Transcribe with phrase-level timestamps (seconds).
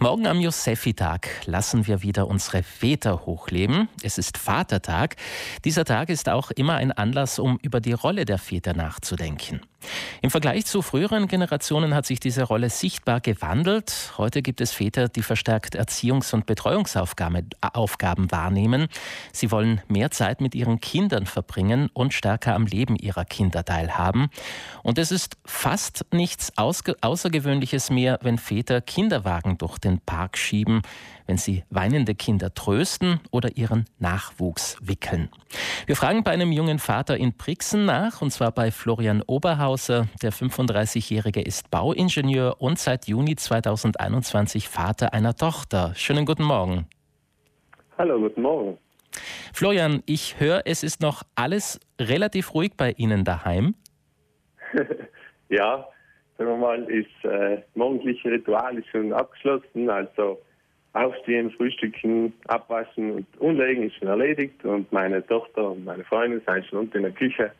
[0.00, 3.88] Morgen am Josefi-Tag lassen wir wieder unsere Väter hochleben.
[4.02, 5.16] Es ist Vatertag.
[5.64, 9.60] Dieser Tag ist auch immer ein Anlass, um über die Rolle der Väter nachzudenken.
[10.20, 14.12] Im Vergleich zu früheren Generationen hat sich diese Rolle sichtbar gewandelt.
[14.18, 18.88] Heute gibt es Väter, die verstärkt Erziehungs- und Betreuungsaufgaben Aufgaben wahrnehmen.
[19.32, 24.28] Sie wollen mehr Zeit mit ihren Kindern verbringen und stärker am Leben ihrer Kinder teilhaben.
[24.82, 30.82] Und es ist fast nichts Außergewöhnliches mehr, wenn Väter Kinderwagen durch den Park schieben,
[31.26, 35.28] wenn sie weinende Kinder trösten oder ihren Nachwuchs wickeln.
[35.86, 40.08] Wir fragen bei einem jungen Vater in Brixen nach, und zwar bei Florian Oberhauser.
[40.22, 45.92] Der 35-Jährige ist Bauingenieur und seit Juni 2021 Vater einer Tochter.
[45.94, 46.86] Schönen guten Morgen.
[47.98, 48.78] Hallo, guten Morgen.
[49.52, 53.74] Florian, ich höre, es ist noch alles relativ ruhig bei Ihnen daheim.
[55.48, 55.86] ja,
[56.38, 59.90] sagen wir mal, ist äh, morgendliche Ritual ist schon abgeschlossen.
[59.90, 60.40] Also
[60.94, 64.62] Aufstehen, Frühstücken, Abwaschen und Umlegen ist schon erledigt.
[64.64, 67.52] Und meine Tochter und meine Freundin sind schon unten in der Küche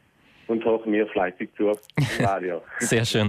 [0.48, 1.73] und hören mir fleißig zu
[2.20, 2.62] Radio.
[2.79, 3.29] Sehr schön.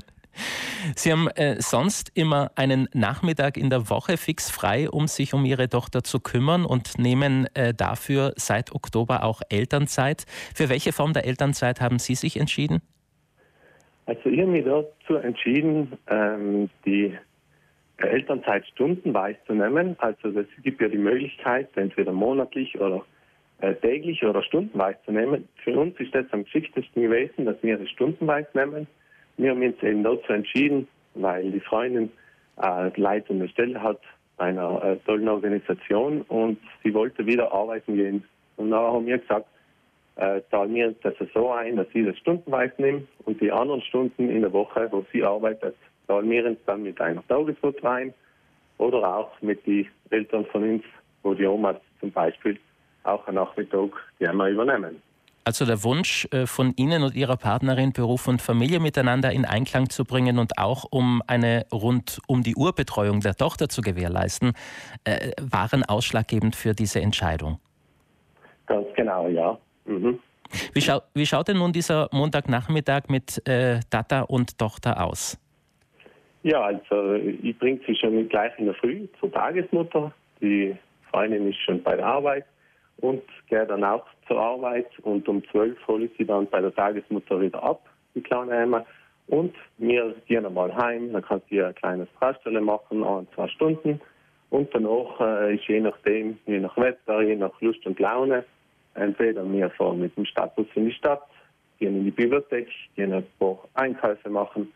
[0.95, 5.45] Sie haben äh, sonst immer einen Nachmittag in der Woche fix frei, um sich um
[5.45, 10.25] Ihre Tochter zu kümmern und nehmen äh, dafür seit Oktober auch Elternzeit.
[10.53, 12.81] Für welche Form der Elternzeit haben Sie sich entschieden?
[14.05, 17.17] Also ich habe mich dazu entschieden, ähm, die
[17.97, 19.95] Elternzeit stundenweise zu nehmen.
[19.99, 23.05] Also es gibt ja die Möglichkeit, entweder monatlich oder
[23.61, 25.47] äh, täglich oder stundenweise zu nehmen.
[25.63, 28.87] Für uns ist das am geschicktesten gewesen, dass wir es stundenweise nehmen.
[29.37, 32.11] Wir haben uns eben dazu entschieden, weil die Freundin
[32.61, 33.99] äh, leitende Stelle hat
[34.37, 38.23] einer äh, tollen Organisation und sie wollte wieder arbeiten gehen.
[38.57, 39.47] Und dann haben wir gesagt,
[40.15, 44.29] äh, zahlen wir das so ein, dass sie das stundenweise nimmt und die anderen Stunden
[44.29, 45.75] in der Woche, wo sie arbeitet,
[46.07, 48.13] zahlen wir uns dann mit einer Tagesmutter ein
[48.77, 50.83] oder auch mit den Eltern von uns,
[51.23, 52.59] wo die Omas zum Beispiel
[53.03, 55.01] auch einen Nachmittag einmal übernehmen.
[55.45, 59.89] Also der Wunsch äh, von Ihnen und Ihrer Partnerin, Beruf und Familie miteinander in Einklang
[59.89, 64.53] zu bringen und auch um eine rund um die Uhr Betreuung der Tochter zu gewährleisten,
[65.03, 67.59] äh, waren ausschlaggebend für diese Entscheidung.
[68.67, 69.57] Ganz genau, ja.
[69.85, 70.19] Mhm.
[70.73, 75.39] Wie, schau, wie, schaut denn nun dieser Montagnachmittag mit äh, Tata und Tochter aus?
[76.43, 80.11] Ja, also ich bringe sie schon gleich in der Früh zur Tagesmutter.
[80.41, 80.75] Die
[81.09, 82.45] Freundin ist schon bei der Arbeit
[82.97, 86.75] und gehe dann auch zur Arbeit und um 12 hole ich sie dann bei der
[86.75, 87.81] Tagesmutter wieder ab,
[88.13, 88.85] die kleine Emma.
[89.27, 94.01] Und wir gehen einmal heim, dann kann sie ein kleines Raststelle machen, ein, zwei Stunden.
[94.49, 98.43] Und danach äh, ist je nachdem, je nach Wetter, je nach Lust und Laune,
[98.95, 101.23] entweder wir fahren mit dem Stadtbus in die Stadt,
[101.79, 103.25] gehen in die Bibliothek, gehen ein
[103.73, 104.71] Einkäufe machen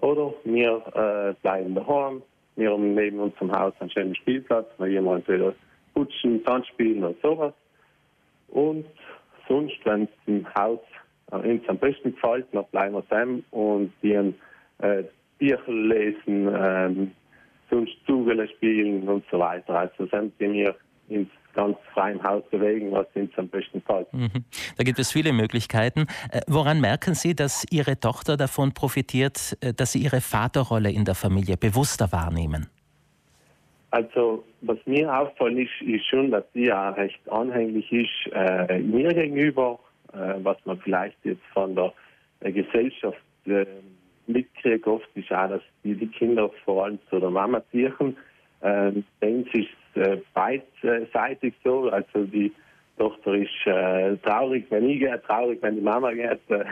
[0.00, 2.22] oder wir äh, bleiben daheim.
[2.56, 5.54] Wir haben neben unserem Haus einen schönen Spielplatz, wo jemand entweder
[5.94, 7.54] putschen, Tanz spielen oder sowas.
[8.48, 8.86] Und
[9.48, 10.80] sonst, wenn es im Haus
[11.32, 14.34] äh, uns am besten gefällt, dann bleiben wir zusammen und gehen
[14.78, 15.04] äh,
[15.38, 17.12] Bücher lesen, ähm,
[17.70, 19.80] sonst Zugele spielen und so weiter.
[19.80, 20.74] Also sind wir
[21.08, 24.12] ins ganz frei im Haus bewegen, was uns am besten gefällt.
[24.12, 24.44] Mhm.
[24.76, 26.06] Da gibt es viele Möglichkeiten.
[26.30, 31.04] Äh, woran merken Sie, dass Ihre Tochter davon profitiert, äh, dass Sie ihre Vaterrolle in
[31.04, 32.68] der Familie bewusster wahrnehmen?
[33.90, 39.14] Also, was mir auffällt, ist, ist schon, dass sie ja recht anhänglich ist äh, mir
[39.14, 39.78] gegenüber,
[40.12, 41.92] äh, was man vielleicht jetzt von der
[42.40, 43.64] äh, Gesellschaft äh,
[44.26, 44.86] mitkriegt.
[44.86, 48.16] Oft ist auch, dass die, die Kinder vor allem zu der Mama ziehen.
[48.62, 51.88] Ähm, dann ist äh, beidseitig so.
[51.88, 52.52] Also die
[52.98, 56.40] Tochter ist äh, traurig, wenn ich gehe, traurig, wenn die Mama geht.
[56.48, 56.64] Äh,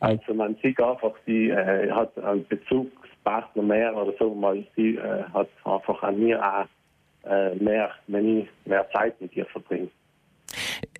[0.00, 5.22] also man sieht einfach, sie äh, hat einen Bezugspartner mehr oder so, mal sie äh,
[5.32, 6.66] hat einfach an mir auch
[7.28, 9.88] äh, mehr, wenn ich mehr Zeit mit ihr verbringe.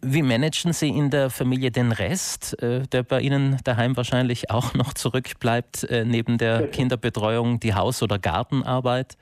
[0.01, 4.75] Wie managen Sie in der Familie den Rest, äh, der bei Ihnen daheim wahrscheinlich auch
[4.75, 9.17] noch zurückbleibt, neben der Kinderbetreuung, die Haus- oder Gartenarbeit?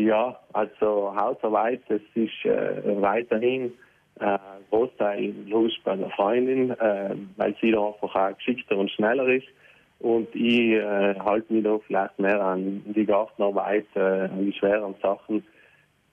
[0.00, 3.72] Ja, also Hausarbeit, das ist äh, weiterhin
[4.18, 4.38] äh,
[4.70, 9.46] Großteil los bei der Freundin, äh, weil sie da einfach auch geschickter und schneller ist.
[9.98, 14.94] Und ich äh, halte mich da vielleicht mehr an die Gartenarbeit, äh, an die schweren
[15.02, 15.44] Sachen.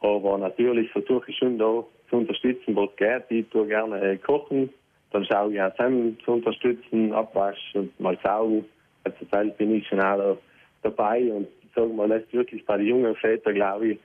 [0.01, 3.23] Aber natürlich versuche ich schon da zu unterstützen, wo es geht.
[3.29, 4.69] Ich tue gerne äh, kochen,
[5.12, 8.65] dann schaue ich auch zusammen zu unterstützen, abwaschen und mal saugen.
[9.06, 10.38] Also Zeit bin ich schon auch da
[10.83, 11.47] dabei und
[11.77, 14.00] sagen das ist wirklich bei den jungen Vätern, glaube ich,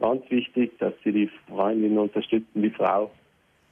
[0.00, 3.10] ganz wichtig, dass sie die Freundin unterstützen, die Frau.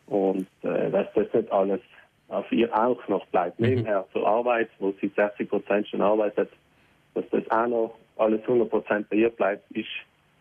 [0.07, 1.81] Und äh, dass das nicht alles
[2.29, 3.61] auf ihr auch noch bleibt.
[3.61, 3.67] Mhm.
[3.67, 6.51] Nebenher zur Arbeit, wo sie 60 Prozent schon arbeitet,
[7.15, 9.89] dass das auch noch alles 100 Prozent bei ihr bleibt, ist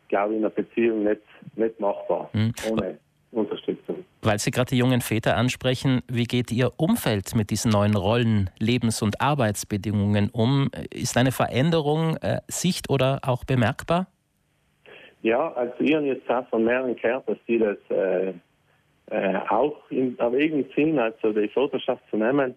[0.10, 1.22] glaube ich, in einer Beziehung nicht,
[1.56, 2.54] nicht machbar, mhm.
[2.70, 2.98] ohne
[3.32, 4.06] Unterstützung.
[4.22, 8.50] Weil Sie gerade die jungen Väter ansprechen, wie geht Ihr Umfeld mit diesen neuen Rollen,
[8.60, 10.70] Lebens- und Arbeitsbedingungen um?
[10.92, 14.08] Ist eine Veränderung äh, sicht- oder auch bemerkbar?
[15.22, 18.34] Ja, also ich habe jetzt auch von mehreren gehört, dass die das äh,
[19.12, 22.56] äh, auch in Erwägung ziehen, also die Vaterschaft zu nehmen.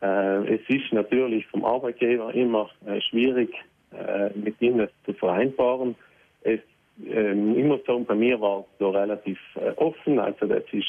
[0.00, 3.50] Äh, es ist natürlich vom Arbeitgeber immer äh, schwierig,
[3.92, 5.94] äh, mit ihm das zu vereinbaren.
[6.42, 6.60] Es,
[7.04, 10.86] ähm, ich muss bei mir war es so relativ äh, offen, also das ist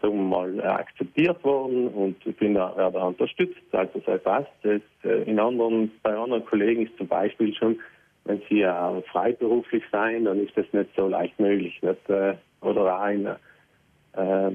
[0.00, 4.50] sagen mal, akzeptiert worden und ich bin da, da unterstützt, also das passt.
[4.62, 7.78] Das, äh, in anderen, bei anderen Kollegen ist zum Beispiel schon
[8.24, 11.80] wenn sie äh, freiberuflich sein, dann ist das nicht so leicht möglich.
[11.82, 12.08] Nicht?
[12.08, 14.50] Äh, oder ein, äh,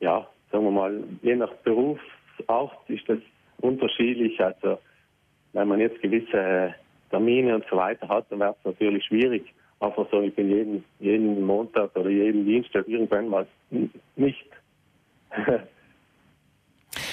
[0.00, 3.18] ja, sagen wir mal, je nach Berufsart ist das
[3.60, 4.42] unterschiedlich.
[4.42, 4.78] Also
[5.52, 6.74] wenn man jetzt gewisse
[7.10, 9.52] Termine und so weiter hat, dann wäre es natürlich schwierig.
[9.80, 13.46] Aber so, ich bin jeden, jeden Montag oder jeden Dienstag irgendwann mal
[14.16, 14.46] nicht.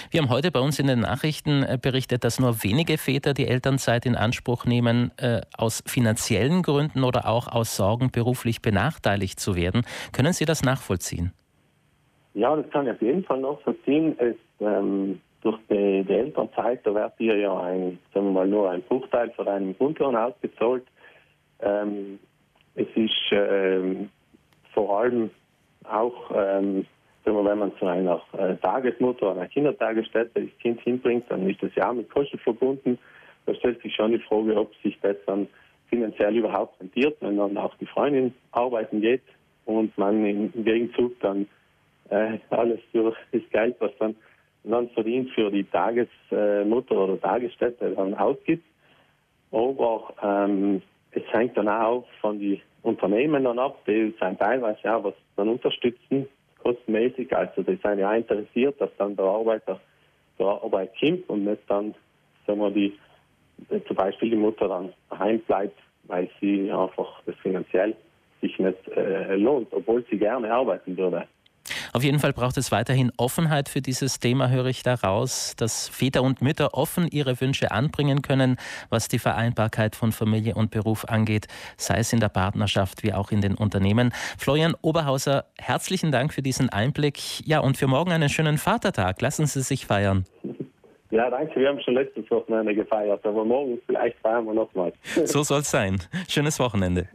[0.09, 3.47] Wir haben heute bei uns in den Nachrichten äh, berichtet, dass nur wenige Väter die
[3.47, 9.55] Elternzeit in Anspruch nehmen, äh, aus finanziellen Gründen oder auch aus Sorgen, beruflich benachteiligt zu
[9.55, 9.83] werden.
[10.13, 11.33] Können Sie das nachvollziehen?
[12.33, 14.15] Ja, das kann ich auf jeden Fall nachvollziehen.
[14.19, 18.69] Es, ähm, durch die, die, Elternzeit, da wird dir ja ein, sagen wir mal, nur
[18.69, 20.83] ein Bruchteil von deinem Grundlohn ausgezahlt.
[21.59, 22.19] Ähm,
[22.77, 24.09] es ist ähm,
[24.73, 25.29] vor allem
[25.83, 26.85] auch ähm,
[27.25, 31.75] wenn man zu einer äh, Tagesmutter oder einer Kindertagesstätte das Kind hinbringt, dann ist das
[31.75, 32.97] ja auch mit Kosten verbunden.
[33.45, 35.47] Da stellt sich schon die Frage, ob sich das dann
[35.89, 39.23] finanziell überhaupt rentiert, wenn dann auch die Freundin arbeiten geht
[39.65, 41.47] und man im Gegenzug dann
[42.09, 44.15] äh, alles durch das Geld, was dann,
[44.63, 48.65] dann verdient, für die Tagesmutter oder Tagesstätte dann ausgibt.
[49.51, 50.81] Aber ähm,
[51.17, 55.49] es hängt dann auch von den Unternehmen dann ab, die sind teilweise auch was dann
[55.49, 56.27] unterstützen
[56.63, 57.35] kostenmäßig.
[57.35, 59.79] Also die sind ja interessiert, dass dann der Arbeiter
[60.37, 61.95] zur Arbeit kommt und nicht dann,
[62.45, 62.97] sagen wir, die,
[63.87, 67.95] zum Beispiel die Mutter dann daheim bleibt, weil sie einfach das finanziell
[68.41, 71.27] sich nicht äh, lohnt, obwohl sie gerne arbeiten würde.
[71.97, 76.21] Auf jeden Fall braucht es weiterhin Offenheit für dieses Thema, höre ich daraus, dass Väter
[76.21, 78.57] und Mütter offen ihre Wünsche anbringen können,
[78.91, 83.31] was die Vereinbarkeit von Familie und Beruf angeht, sei es in der Partnerschaft wie auch
[83.31, 84.13] in den Unternehmen.
[84.37, 87.17] Florian Oberhauser, herzlichen Dank für diesen Einblick.
[87.47, 89.19] Ja, und für morgen einen schönen Vatertag.
[89.19, 90.25] Lassen Sie sich feiern.
[91.09, 91.59] Ja, danke.
[91.59, 94.93] Wir haben schon letztes Wochenende gefeiert, aber morgen vielleicht feiern wir nochmal.
[95.25, 95.97] So soll es sein.
[96.29, 97.09] Schönes Wochenende.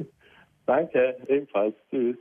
[0.66, 1.76] Danke, ebenfalls.
[1.88, 2.16] Tschüss.